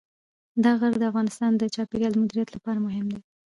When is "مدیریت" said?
2.23-2.49